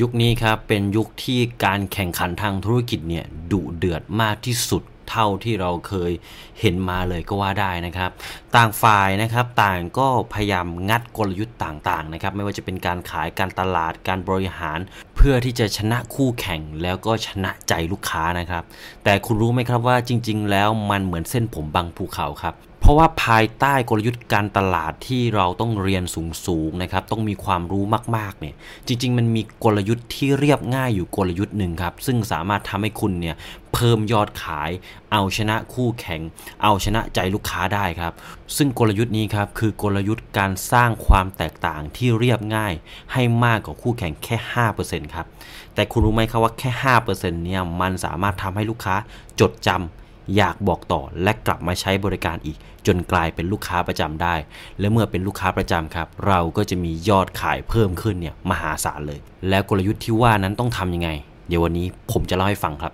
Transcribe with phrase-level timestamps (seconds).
[0.00, 6.12] ยุคนี้ครับเป็นยุคที่การแข่งขันทางธุรกิจเนี่ยดุเดือดมากที่สุดเท่าที่เราเคย
[6.60, 8.10] เห็นมาเลยก็ว่าได้นะครับ
[8.56, 14.78] ต่างฝ่ายนะครับต่างก็พยายามงัดกลยุทธ์ต่างๆนะครับ ไม่ว่าจะเป็นการขายการตลาดการบริหาร
[15.16, 18.62] เพื่อที่จะชนะคู่แข่งแล้วก็ชนะใจลูกค้านะครับ
[19.04, 22.54] แต่คุณรู้ไหมครับว่าจริง ๆ แล้วมันเหมือนเส้นผมบางภูเขาครับ
[22.88, 26.04] ราะว่าภายใต้กลยุทธ์การตลาดที่เราต้องเรียน
[26.46, 27.84] สูงๆนะครับ ต้องมีความรู้
[28.16, 28.54] มากๆเนี่ย
[28.86, 33.36] จริง ๆ มันมีกลยุทธ์ที่เรียบง่ายอยู่กลยุทธ์หนึ่งครับ ซึ่งสามารถทำให้คุณเนี่ย
[33.74, 34.70] เพิ่มยอดขาย
[35.12, 36.20] เอาชนะคู่แข่ง
[36.62, 38.12] เอาชนะใจลูกค้าได้ครับ
[38.56, 42.72] ซึ่งกลยุทธ์นี้ครับคือกลยุทธ์การสร้างความแตกต่างที่เรียบง่าย
[43.12, 44.36] ให้มากกว่าคู่แข่งแค่
[44.76, 45.26] 5%ครับ
[45.74, 46.70] แต่คุณรู้ไหมครับว่าแค่
[47.08, 48.94] 5%เนี่ยมันสามารถทำให้ลูกค้า
[49.42, 52.56] จดจำ อยากบอกต่อและกลับมาใช้บริการอีก
[52.86, 54.34] จนกลายเป็นลูกค้าประจำได้
[54.78, 59.18] และเมื่อเป็นลูกค้าประจำครับ เราก็จะมียอดขายเพิ่มขึ้นเนี่ยมหาศาลเลย
[59.48, 61.10] แล้วกลยุทธ์ที่ว่านั้นต้องทำยังไง
[61.48, 62.92] เดี๋ยววันนี้ผมจะเล่าให้ฟังครับ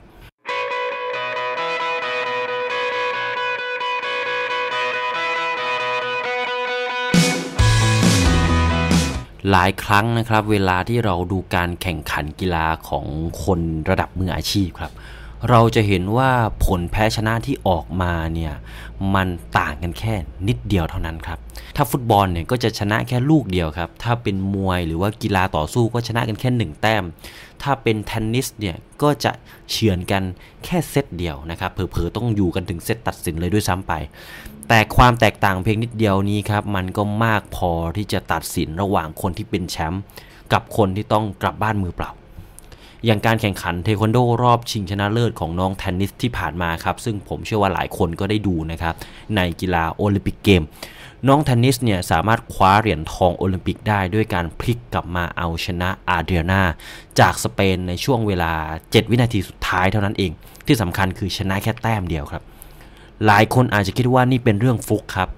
[9.50, 13.06] หลายครั้งนะครับเวลาที่เราดูการแข่งขันกีฬาของ
[13.44, 13.60] คน
[13.90, 14.92] ระดับมืออาชีพครับ
[15.50, 16.30] เราจะเห็นว่า
[16.64, 18.52] ผลแพ้ชนะที่ออกมาเนี่ย
[19.14, 20.14] มันต่างกันแค่
[20.48, 21.38] นิดเดียวเท่านั้นครับ
[21.76, 27.04] ถ้าฟุตบอลเนี่ยก็จะชนะแค่ลูกเดียวครับ ถ้าเป็นมวยหรือว่ากีฬาต่อสู้ก็ชนะกันแค่ 1 แต้ม
[27.62, 29.32] ถ้าเป็นเทนนิสเนี่ยก็จะ
[29.70, 30.22] เฉือนกัน
[30.64, 33.92] แค่เซตเดียวนะครับ เผลอๆต้องอยู่กันถึงเซตตัดสินเลยด้วยซ้ำไป
[34.68, 40.02] แต่ความแตกต่างเพียงนิดเดียวนี้ครับมันก็มากพอที่จะตัดสินระหว่างคนที่เป็นแชมป์
[40.52, 42.10] กับคนที่ต้องกลับบ้านมือเปล่า
[43.04, 48.94] อย่างการแข่งขันเทควันโดรอบชิงชนะเลิศของน้องเทนนิสที่ผ่านมาครับซึ่งผมเชื่อว่าหลายคนก็ได้ดูนะครับ
[49.36, 50.62] ในกีฬาโอลิมปิกเกม
[51.28, 56.62] น้องเทนนิสเนี่ยสามารถคว้าเหรียญทองโอลิมปิกได้ด้วยการพลิกกลับมาเอาชนะอาเดียนา
[57.20, 60.32] จากสเปนในช่วงเวลา 7 วินาทีสุดท้ายเท่านั้นเอง
[60.66, 62.42] ที่สำคัญคือชนะแค่แต้มเดียวครับ
[63.26, 65.28] หลายคนอาจจะคิดว่านี่เป็นเรื่องฟุกครับ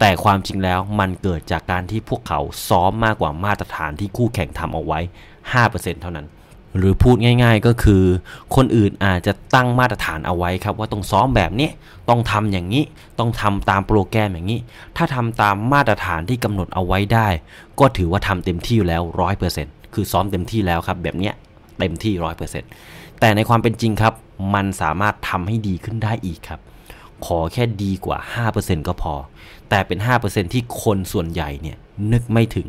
[0.00, 5.00] แต่ความจริงแล้วมันเกิดจากการที่พวกเขาซ้อมมากกว่ามาตรฐานที่คู่แข่งทำเอาไว้
[5.50, 6.26] 5%เท่านั้น
[6.76, 8.02] หรือพูดง่าย ๆก็คือ
[8.54, 11.70] คนอื่นอาจจะตั้งมาตรฐานเอาไว้ครับ ว่าต้องซ้อมแบบนี้
[12.08, 12.84] ต้องทำอย่างนี้
[13.18, 14.60] ต้องทำตามโปรแกรมอย่างนี้
[14.96, 17.28] ถ้าทำตามมาตรฐานที่กำหนดเอาไว้ได้
[17.80, 21.34] ก็ถือว่าทำเต็มที่อยู่แล้วร้อยเปอร์เซ็นต์คือซ้อมเต็มที่แล้วครับ แบบเนี้ย
[21.78, 22.70] เต็มที่ร้อยเปอร์เซ็นต์
[23.20, 24.14] แต่ในความเป็นจริงครับ
[24.54, 26.60] มันสามารถทำให้ดีขึ้นได้อีกครับ
[27.26, 28.18] ขอแค่ดีกว่า
[28.52, 29.14] 5%ก็พอ
[29.70, 31.76] แต่เป็น 5%ที่คนส่วนใหญ่เนี่ย
[32.12, 32.68] นึกไม่ถึง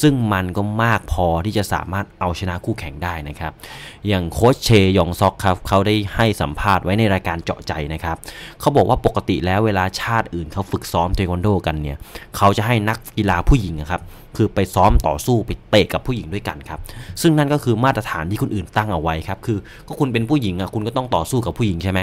[0.00, 3.52] ซึ่งมันก็มากพอที่จะสามารถเอาชนะคู่แข่งได้นะครับ
[4.08, 8.16] อย่างโค้ชเชยองซอกครับเขาได้ให้สัมภาษณ์ไว้ในรายการเจาะใจนะครับ
[8.60, 11.98] เขาบอกว่าปกติแล้วเวลาชาติอื่นเขาฝึกซ้อมเทควันโดกันเนี่ย
[12.36, 14.02] เขาจะให้นักกีฬาผู้หญิงครับ
[14.36, 16.80] คือไปซ้อมต่อสู้ไปเตะกับผู้หญิงด้วยกันครับ
[17.22, 22.00] ซึ่งนั่นก็คือมาตรฐานที่คนอื่นตั้งเอาไว้ครับ คือก็คุณเป็นผู้หญิงอะคุณก็ต้องต่อสู้กับผู้หญิงใช่ไหม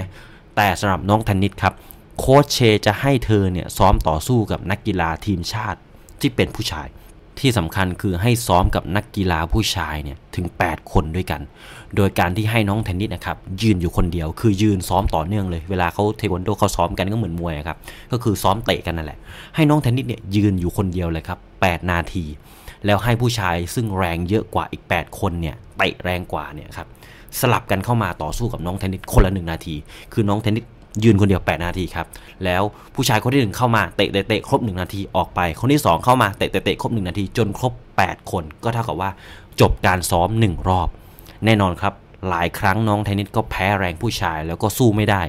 [0.55, 1.73] แต่สำหรับน้องเทนนิสครับ
[2.19, 5.79] โค้ชเชจะให้เธอเนี่ยซ้อมต่อสู้กับนักกีฬาทีมชาติ
[6.21, 6.87] ที่เป็นผู้ชาย
[7.39, 11.41] ที่สำคัญคือให้ซ้อมกับนักกีฬาผู้ชายเนี่ยถึง 8 คนด้วยกัน
[11.95, 17.77] โดยการที่ให้น้องเทนนิสนะครับยืนอยู่คนเดียว คือยืนซ้อมต่อเนื่องเลยเวลาเขาเทควันโดเขาซ้อมกันก็เหมือนมวยครับ
[18.11, 19.19] ก็คือซ้อมเตะกันนั่นแหละ
[19.55, 22.25] ให้น้องเทนนิสเนี่ยยืนอยู่คนเดียวเลยครับ8นาที
[22.85, 26.87] แล้วให้ผู้ชายซึ่งแรงเยอะกว่าอีก 8 คนเนี่ยเตะแรงกว่าเนี่ยครับ
[27.39, 29.75] สลับกันเข้ามาต่อสู้กับน้องเทนนิสคนละหนึ่งนาที
[30.13, 30.65] คือน้องเทนนิส
[31.03, 32.07] ยืนคนเดียว 8 นาทีครับ
[32.45, 32.63] แล้ว
[32.95, 39.09] ผู้ชายคนที่ 1 เข้ามาเตะเตะครบ 1 นาทีออกไป คนที่ 2 เข้ามาเตะเตะครบ 1 นาทีจนครบ 8 คนก็เท่ากับว่า
[39.61, 40.87] จบการซ้อม 1 รอบ
[41.45, 41.93] แน่นอนครับ
[42.29, 45.21] หลายครั้งน้องเทนนิสก็แพ้แรงผู้ชายแล้วก็สู้ไม่ได้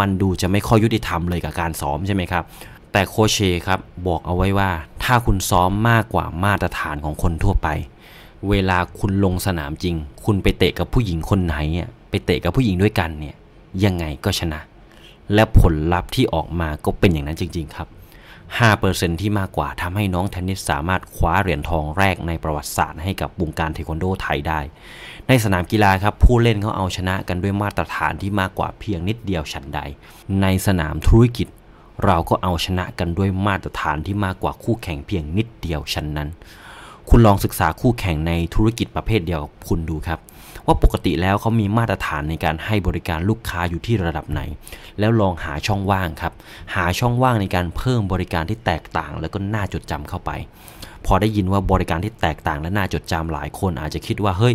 [0.00, 2.44] มันดูจะไม่ค่อยยุติธรรมเลยกับการซ้อมใช่ไหมครับ
[2.92, 4.70] แต่โคเชครับบอกเอาไว้ว่า
[5.04, 7.68] ถ้าคุณซ้อมมากกว่ามาตรฐานของคนทั่วไป
[8.50, 9.94] เวลาคุณลงสนามจริง
[10.24, 11.56] คุณไปเตะกับผู้หญิงคนไหน
[12.10, 13.36] ไปเตะกับผู้หญิงด้วยกันเนี่ย
[13.84, 14.60] ยังไงก็ชนะ
[15.34, 17.88] และผลลัพธ์ที่ออกมาก็เป็นอย่างนั้นจริง ๆ ครับ
[18.54, 24.60] 5%ที่มากกว่าทำให้น้องเทนนิสสามารถคว้าเหรียญทองแรกในประวัติศาสตร์ให้กับวงการเทควันโดไทยได้
[25.28, 29.80] ในสนามกีฬาครับผู้เล่นเขาเอาชนะกันด้วยมาตรฐานที่มากกว่าเพียงนิดเดียวฉันใด
[30.40, 31.48] ในสนามธุรกิจ
[32.04, 36.28] เราก็เอาชนะกันด้วยมาตรฐานที่มากกว่าคู่แข่งเพียงนิดเดียวฉันนั้น
[37.08, 40.20] คุณลองศึกษาคู่แข่งในธุรกิจประเภทเดียวกับคุณดูครับ
[40.66, 44.40] ว่าปกติแล้วเขามีมาตรฐานในการให้บริการลูกค้าอยู่ที่ระดับไหน
[44.98, 46.32] แล้วลองหาช่องว่างครับ
[46.74, 50.30] หาช่องว่างในการเพิ่มบริการที่แตกต่าง แล้วก็น่าจดจำเข้าไป
[51.06, 54.54] พอได้ยินว่าบริการที่แตกต่างและน่าจดจำหลายคนอาจจะคิดว่าเฮ้ย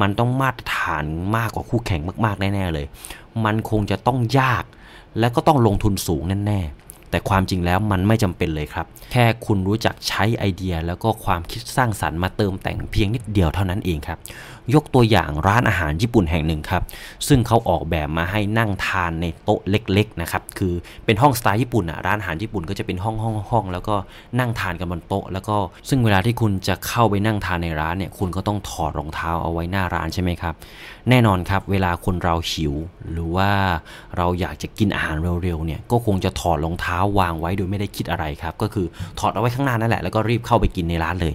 [0.00, 1.04] มันต้องมาตรฐาน
[1.36, 2.86] มากกว่าคู่แข่งมากๆแน่ๆเลย
[3.44, 4.64] มันคงจะต้องยาก
[5.18, 6.83] และก็ต้องลงทุนสูงแน่ๆ
[7.14, 14.18] แต่ความจริงแล้วมันไม่จำเป็นเลยครับ แค่คุณรู้จักใช้ไอเดีย แล้วก็ความคิดสร้างสรรค์มาเติมแต่งเพียงนิดเดียวเท่านั้นเองครับ
[14.74, 16.82] ยกตัวอย่างร้านอาหารญี่ปุ่นแห่งหนึ่งครับ
[17.28, 20.74] ซึ่งเขาออกแบบมาให้นั่งทานในโต๊ะเล็กๆนะครับ คือ
[21.04, 23.96] เป็นห้องสไตล์ญี่ปุ่นอะ ร้านอาหารญี่ปุ่นก็จะเป็นห้องห้องห้องแล้วก็
[24.38, 25.56] นั่งทานกันบนโต๊ะ แล้วก็
[25.88, 30.54] ซึ่งเวลาที่คุณจะเข้าไปนั่งทานในร้านเนี่ย คุณก็ต้องถอดรองเท้าเอาไว้หน้าร้านใช่ไหมครับ
[31.08, 32.74] แน่นอนครับ เวลาคนเราหิว
[33.12, 33.50] หรือว่า
[34.16, 38.86] เราอยากจะกินอาหารเร็วๆเนี่ย ก็คงจะถอดรองเท้าวางไว้โดยไม่ได้คิดอะไรครับ ก็คือ
[39.18, 41.34] ถอดเอาไว้ข้างหน้านั่นแหละแล้วก็รีบเข้าไปกินในร้านเลย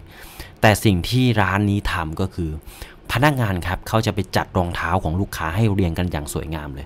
[0.62, 2.50] แต่สิ่งที่ร้านนี้ทำก็คือ
[3.12, 6.86] พนักงานครับเขาจะไปจัดรองเท้าของลูกค้าให้เรียงกันอย่างสวยงามเลย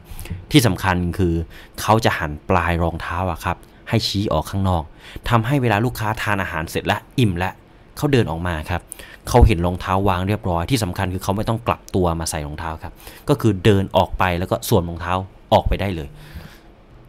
[0.51, 1.33] ที่สำคัญคือ
[1.81, 3.57] เขาจะหันปลายรองเท้าอะครับ
[3.89, 4.83] ให้ชี้ออกข้างนอก
[5.29, 7.53] ทำให้เวลาลูกค้าทานอาหารเสร็จแล้วอิ่มแล้ว
[7.97, 8.81] เขาเดินออกมาครับ
[9.29, 12.93] เขาเห็นรองเท้าวางเรียบร้อยที่สำคัญคือเขาไม่ต้องกลับตัวมาใส่รองเท้าครับ
[13.29, 15.13] ก็คือเดินออกไปแล้วก็สวมรองเท้า
[15.53, 16.09] ออกไปได้เลย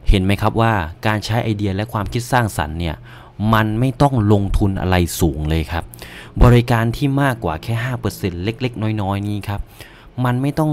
[0.09, 0.73] เห็นไหมครับว่า
[1.07, 2.97] การใช้ไอเดียและความคิดสร้างสรรค์เนี่ย
[3.55, 5.85] มันไม่ต้องลงทุนอะไรสูงเลยครับ
[6.43, 7.75] บริการที่มากกว่าแค่
[8.11, 9.61] 5%เล็ก ๆ น้อย ๆ นี้ครับ
[10.25, 10.73] มันไม่ต้อง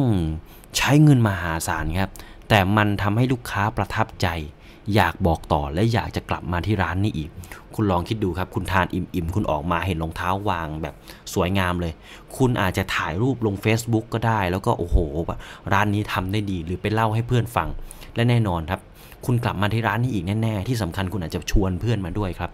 [0.77, 2.11] ใช้เงินมหาศาลครับ
[2.49, 4.27] แต่มันทำให้ลูกค้าประทับใจ
[4.95, 7.29] อยากบอกต่อและอยากจะกลับมาที่ร้านนี้อีก
[7.75, 10.95] คุณลองคิดดูครับ คุณทานอิ่มๆ คุณออกมาเห็นรองเท้าวางแบบ
[11.33, 11.93] สวยงามเลย
[12.37, 14.97] คุณอาจจะถ่ายรูปลง Facebook ก็ได้ แล้วก็โอ้โห
[15.73, 17.69] ร้านนี้ทำได้ดี หรือไปเล่าให้เพื่อนฟัง
[18.15, 18.81] และแน่นอนครับ
[19.25, 22.51] คุณกลับมาที่ร้านนี้อีกแน่ๆ ที่สำคัญคุณอาจจะชวนเพื่อนมาด้วยครับ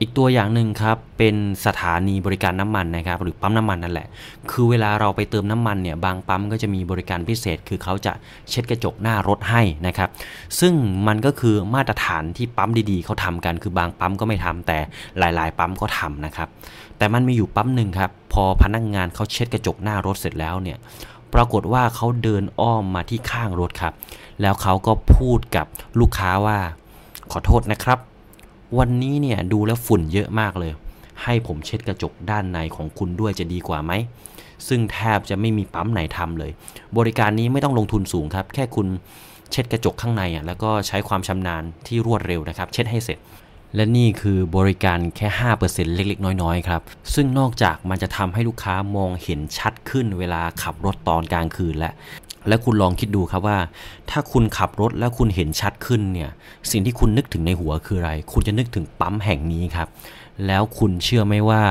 [0.00, 4.08] อีกตัวอย่างหนึ่งครับเป็นสถานีบริการน้ำมันนะครับ หรือปั๊มน้ำมันนั่นแหละ
[4.50, 8.12] คือเวลาเราไปเติมน้ำมันเนี่ยบางปั๊มก็จะมีบริการพิเศษ คือเขาจะ
[8.50, 10.08] เช็ดกระจกหน้ารถให้นะครับ
[10.60, 10.72] ซึ่ง
[11.06, 14.78] มันก็คือมาตรฐานที่ปั๊มดีๆเขาทำกัน คือบางปั๊มก็ไม่ทำแต่
[15.18, 16.48] หลาย ๆ ปั๊มก็ทำนะครับ
[16.98, 20.78] แต่มันมีอยู่ปั๊มหนึ่งครับพอพนักงงานเขาเช็ดกระจกหน้ารถเสร็จแล้วเนี่ย
[21.34, 23.94] ปรากฏว่าเขาเดินอ้อมมาที่ข้างรถครับ
[24.40, 25.66] แล้วเขาก็พูดกับ
[26.00, 26.58] ลูกค้าว่า
[27.32, 27.98] ขอโทษนะครับ
[28.78, 30.72] วันนี้เนี่ยดูแล้วฝุ่นเยอะมากเลย
[31.22, 33.92] ให้ผมเช็ดกระจกด้านในของคุณด้วยจะดีกว่าไหม
[34.68, 36.50] ซึ่งแทบจะไม่มีปั๊มไหนทำเลย
[36.98, 38.86] บริการนี้ไม่ต้องลงทุนสูงครับ แค่คุณ
[39.50, 43.18] เช็ดกระจกข้างในอะแล้วก็ใช้ความชำนาญที่รวดเร็วนะครับ เช็ดให้เสร็จ
[43.76, 45.28] และนี่คือบริการแค่
[45.62, 46.82] 5%เล็กๆ น้อยๆ ครับ
[47.14, 51.92] ซึ่งนอกจากมันจะทำให้ลูกค้ามองเห็นชัดขึ้นเวลาขับรถตอนกลางคืนและ
[52.48, 53.58] และคุณลองคิดดูครับว่า
[54.10, 56.30] ถ้าคุณขับรถแล้วคุณเห็นชัดขึ้นเนี่ย
[56.70, 59.88] สิ่งที่คุณนึกถึงในหัวคืออะไร คุณจะนึกถึงปั๊มแห่งนี้ครับ
[60.46, 61.62] แล้วคุณเชื่อไหมว่า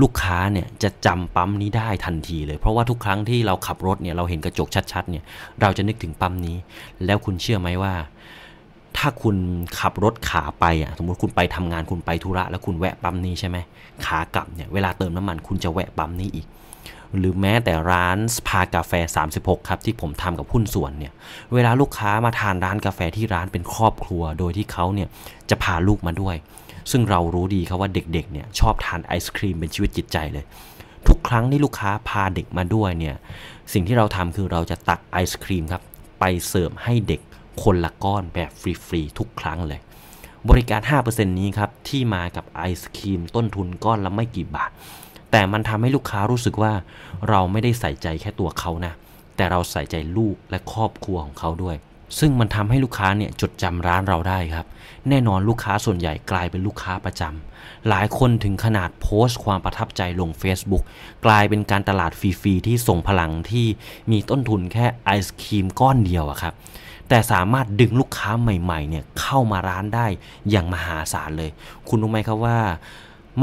[0.00, 5.24] ลูกค้าเนี่ยจะจำปั๊มนี้ได้ทันทีเลย เพราะว่าทุกครั้งที่เราขับรถเนี่ยเราเห็นกระจกชัดๆเนี่ย
[5.60, 6.56] เราจะนึกถึงปั๊มนี้
[7.04, 7.94] แล้วคุณเชื่อไหมว่า
[8.98, 9.36] ถ้าคุณ
[9.78, 13.56] ขับรถขาไปอะสมมติคุณไปทำงานคุณไปธุระ แล้วคุณแวะปั๊มนี้ใช่ไหม
[14.04, 16.46] ขากลับเนี่ยเวลาเติมน้ำมันคุณจะแวะปั๊มนี้อีก
[17.18, 18.92] หรือแม้แต่ร้านสภากาแฟ
[19.32, 21.12] 36 ครับ ที่ผมทำกับหุ้นส่วนเนี่ย
[21.54, 25.08] เวลาลูกค้ามาทานร้านกาแฟที่ร้านเป็นครอบครัว โดยที่เขาเนี่ย
[25.50, 26.36] จะพาลูกมาด้วย
[26.90, 30.44] ซึ่งเรารู้ดีครับว่าเด็กๆเนี่ยชอบทานไอศครีมเป็นชีวิตจิตใจเลย
[31.08, 33.16] ทุกครั้งที่ลูกค้าพาเด็กมาด้วยเนี่ย
[33.72, 35.82] สิ่งที่เราทำคือเราจะตักไอศครีมครับ
[36.20, 37.20] ไปเสิร์ฟให้เด็ก
[37.62, 38.62] คนละก้อนแบบฟ
[38.92, 39.80] รีๆทุกครั้งเลย
[40.48, 44.70] บริการ 5%นี้ครับ ที่มากับไอศครีมต้นทุนก้อนละไม่กี่บาท
[45.30, 46.72] แต่มันทำให้ลูกค้ารู้สึกว่า
[47.28, 48.92] เราไม่ได้ใส่ใจแค่ตัวเขานะ
[49.36, 51.76] แต่เราใส่ใจลูกและครอบครัวของเขาด้วย
[52.18, 54.66] ซึ่งมันทำให้ลูกค้าเนี่ยจดจำร้านเราได้ครับ
[55.08, 60.82] แน่นอนลูกค้าส่วนใหญ่กลายเป็นลูกค้าประจำหลายคนถึงขนาดโพสต์ความประทับใจลง Facebook
[61.26, 63.66] กลายเป็นการตลาดฟรีๆที่ส่งพลังที่
[64.10, 66.54] มีต้นทุนแค่ไอศครีมก้อนเดียวอะครับ
[67.08, 70.06] แต่สามารถดึงลูกค้าใหม่ๆเนี่ยเข้ามาร้านได้
[70.50, 71.50] อย่างมหาศาลเลย
[71.88, 72.58] คุณรู้ไหมครับว่า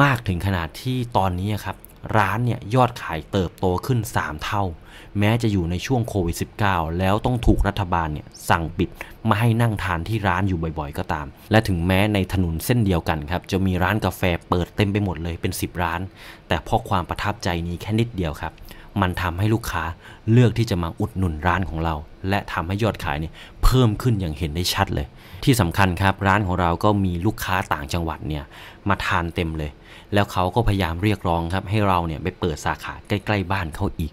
[0.02, 1.78] มากถึงขนาดที่ตอนนี้ครับ
[2.18, 4.64] ร้านเนี่ยยอดขายเติบโตขึ้น 3 เท่า
[5.20, 8.90] แม้จะอยู่ในช่วงโควิด -19 แล้วต้องถูกรัฐบาลเนี่ยสั่งปิด
[9.30, 16.02] มาให้นั่งทานที่ร้านอยู่บ่อยๆ ก็ตาม และถึงแม้ในถนนเส้นเดียวกันครับ จะมีร้านกาแฟเปิดเต็มไปหมดเลยเป็น 10 ร้าน
[16.48, 18.54] แต่เพราะความประทับใจนี้แค่นิดเดียวครับ
[19.02, 19.84] มันทำให้ลูกค้า
[20.32, 21.96] เลือกที่จะมาอุดหนุนร้านของเรา
[22.30, 23.34] และทำให้ยอดขายเนี่ย
[23.64, 25.08] เพิ่มขึ้นอย่างเห็นได้ชัดเลย
[25.44, 28.44] ที่สำคัญครับร้านของเราก็มีลูกค้าต่างจังหวัดเนี่ย
[28.90, 29.72] มาทานเต็มเลย
[30.14, 34.12] แล้วเขาก็พยายามเรียกร้องครับให้เราเนี่ยไปเปิดสาขาใกล้ ๆ บ้านเขาอีก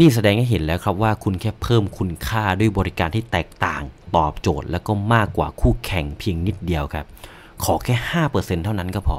[0.00, 3.82] นี่แสดงให้เห็นแล้วครับว่าคุณแค่เพิ่มคุณค่าด้วยบริการที่แตกต่าง
[4.16, 7.06] ตอบโจทย์ แล้วก็มากกว่าคู่แข่งเพียงนิดเดียวครับ
[7.64, 7.94] ขอแค่
[8.28, 9.18] 5%เท่านั้นก็พอ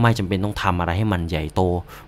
[0.00, 1.62] ไม่จำเป็นต้องทำอะไรให้มันใหญ่โต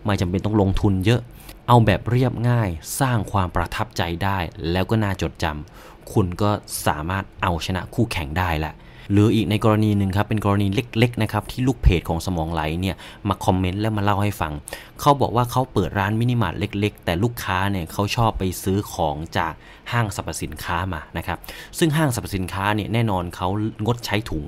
[0.04, 1.20] ไม่จำเป็นต้องลงทุนเยอะ
[1.68, 2.68] เอาแบบเรียบง่าย
[3.00, 4.38] สร้างความประทับใจได้
[4.70, 6.50] แล้วก็น่าจดจำคุณก็
[6.86, 8.74] สามารถเอาชนะคู่แข่งได้แหละ
[9.12, 12.96] หรืออีกในกรณีหนึ่งครับเป็นกรณีเล็กๆนะครับที่ลูกเพจของสมองไหลเนี่ย
[13.28, 14.52] มาคอมเมนต์และมาเล่าให้ฟัง
[15.00, 19.52] เขาบอกว่าเขาเปิดร้านมินิมาร์ทเล็ก ๆ แต่ลูกค้าเนี่ยเขาชอบไปซื้อของจาก
[19.92, 21.38] ห้างสรรพสินค้ามานะครับ
[21.78, 23.48] ซึ่งห้างสรรพสินค้าเนี่ยแน่นอนเขา
[23.84, 24.44] งดใช้ถุง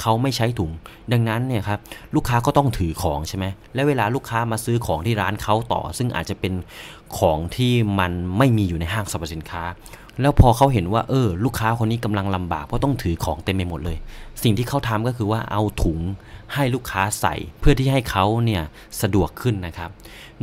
[0.00, 0.70] เขาไม่ใช้ถุง
[1.12, 1.78] ดังนั้นเนี่ยครับ
[2.14, 3.44] ลูกค้าก็ต้องถือของใช่ไหม
[3.74, 6.54] และเวลาลูกค้ามาซื้อของที่ร้านเขาต่อ ซึ่งอาจจะเป็น
[7.18, 9.62] ของที่มันไม่มีอยู่ในห้างสรรพสินค้า
[10.20, 13.96] แล้วพอเขาเห็นว่าเออ ลูกค้าคนนี้กำลังลำบากเพราะต้องถือของเต็มไปหมดเลย
[14.42, 15.98] สิ่งที่เขาทำก็คือว่าเอาถุง
[16.54, 18.62] ให้ลูกค้าใส่เพื่อที่ให้เขาเนี่ย
[19.00, 19.90] สะดวกขึ้นนะครับ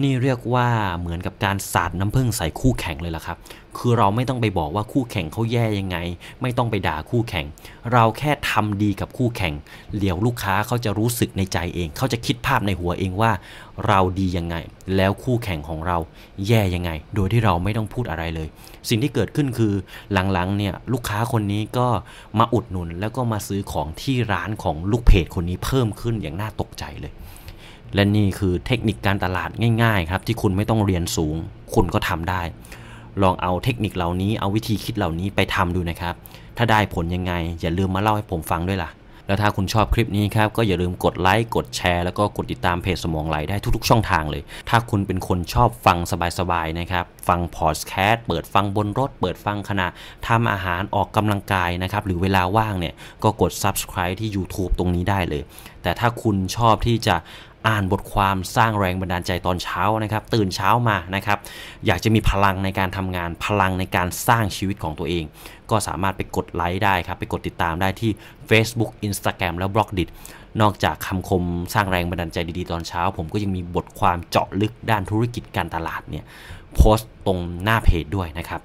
[0.02, 0.68] นี่เรียกว่า
[1.00, 3.38] เหมือนกับการสาดน้ำผึ้งใส่คู่แข่งเลยล่ะครับ
[3.78, 5.98] คือเราไม่ต้องไปบอกว่าคู่แข่งเขาแย่ยังไง
[6.42, 7.46] ไม่ต้องไปด่าคู่แข่ง
[7.94, 9.54] เราแค่ทำดีกับคู่แข่ง
[10.00, 13.32] เดี๋ยวลูกค้าเขาจะรู้สึกในใจเอง เขาจะคิดภาพในหัวเองว่า
[13.88, 14.56] เราดียังไง
[14.96, 15.98] แล้วคู่แข่งของเรา
[16.48, 18.48] แย่ยังไง โดยที่เราไม่ต้องพูดอะไรเลย
[18.90, 19.74] สิ่งที่เกิดขึ้นคือ
[20.14, 21.88] หลังๆเนี่ยลูกค้าคนนี้ก็
[22.40, 27.14] มาอุดหนุนแล้วก็มาซื้อของที่ร้านของลูกเพจคนนี้เพิ่มขึ้นอย่างน่าตกใจเลย
[27.96, 29.50] และนี่คือเทคนิคการตลาด
[29.84, 31.36] ง่าย ๆ ครับ ที่คุณไม่ต้องเรียนสูง
[31.74, 32.42] คุณก็ทำได้
[33.22, 36.16] ลองเอาเทคนิคเหล่านี้เอาวิธีคิดเหล่านี้ไปทำดูนะครับ
[36.58, 38.90] ถ้าได้ผลยังไง อย่าลืมมาเล่าให้ผมฟังด้วยล่ะ
[39.28, 45.98] แล้วถ้าคุณชอบคลิปนี้ครับก็อย่าลืมกดไลค์กดแชร์แล้วก็กดติดตามเพจสมองไหลได้ทุกๆ ช่องทางเลย ถ้าคุณเป็นคนชอบฟัง
[46.40, 49.88] สบายๆนะครับฟังพอดแคสต์เปิดฟังบนรถ เปิดฟังขณะ
[50.28, 55.44] ทำอาหารออกกำลังกายนะครับหรือเวลาว่างเนี่ยก็กด subscribe ที่ YouTube ตรงนี้ได้เลย
[55.84, 57.16] แต่ถ้าคุณชอบที่จะ
[57.68, 61.38] อ่านบทความสร้างแรงบันดาลใจตอนเช้านะครับ ตื่นเช้ามานะครับ
[61.86, 65.24] อยากจะมีพลังในการทำงานพลังในการสร้างชีวิตของตัวเอง
[65.70, 68.12] ก็สามารถไปกดไลค์ได้ครับ ไปกดติดตามได้ที่
[68.50, 70.04] Facebook Instagram แล้วบล็อกดิ
[70.62, 71.44] นอกจากคำคม
[71.74, 76.26] สร้างแรงบันดาลใจดีๆ ตอนเช้า ผมก็ยังมีบทความเจาะลึกด้านธุรกิจการตลาดเนี่ย
[76.76, 78.62] โพสต์ตรงหน้าเพจด้วยนะครับ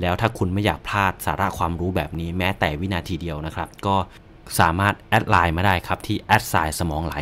[0.00, 3.96] แล้วถ้าคุณไม่อยากพลาดสาระความรู้แบบนี้แม้แต่วินาทีเดียวนะครับ ก็
[4.60, 7.14] สามารถ add LINE มาได้ครับที่ at sign สมองไหล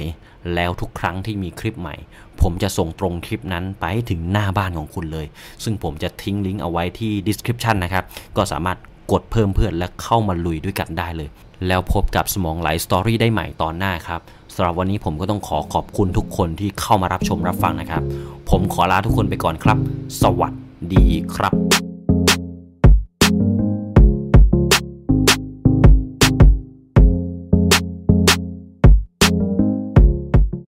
[0.54, 1.96] แล้วทุกครั้งที่มีคลิปใหม่
[2.40, 5.26] ผมจะส่งตรงคลิปนั้นไปให้ถึงหน้าบ้านของคุณเลย
[5.64, 8.04] ซึ่งผมจะทิ้งลิงก์เอาไว้ที่ description นะครับ
[8.36, 8.78] ก็สามารถ
[9.12, 11.28] กดเพิ่มเพื่อนและเข้ามาลุยด้วยกันได้เลย
[11.66, 14.20] แล้วพบกับสมองไหลสตอรี่ได้ใหม่ตอนหน้าครับ
[14.54, 18.02] สำหรับวันนี้ผมก็ต้องขอขอบคุณทุกคนที่เข้ามารับชมรับฟังนะครับ
[18.50, 19.78] ผมขอลาทุกคนไปก่อนครับ
[20.22, 20.52] สวัส
[20.94, 21.79] ดีครับ